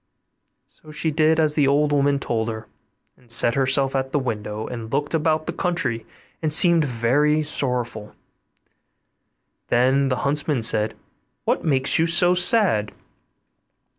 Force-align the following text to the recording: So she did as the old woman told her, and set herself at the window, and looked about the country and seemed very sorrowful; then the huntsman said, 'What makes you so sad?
So 0.65 0.91
she 0.91 1.11
did 1.11 1.39
as 1.39 1.53
the 1.53 1.67
old 1.67 1.91
woman 1.91 2.17
told 2.17 2.49
her, 2.49 2.65
and 3.15 3.31
set 3.31 3.53
herself 3.53 3.95
at 3.95 4.11
the 4.11 4.17
window, 4.17 4.65
and 4.65 4.91
looked 4.91 5.13
about 5.13 5.45
the 5.45 5.53
country 5.53 6.07
and 6.41 6.51
seemed 6.51 6.83
very 6.85 7.43
sorrowful; 7.43 8.15
then 9.67 10.07
the 10.07 10.15
huntsman 10.25 10.63
said, 10.63 10.95
'What 11.45 11.63
makes 11.63 11.99
you 11.99 12.07
so 12.07 12.33
sad? 12.33 12.93